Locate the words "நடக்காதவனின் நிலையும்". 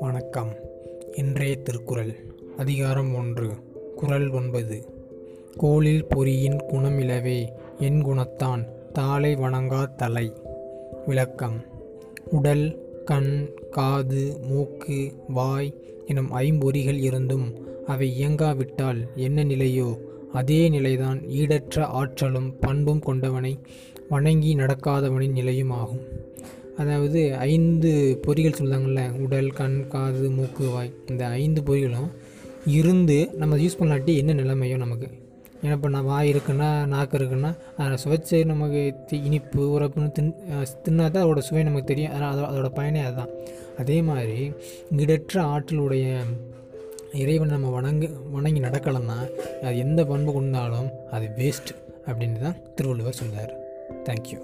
24.54-25.70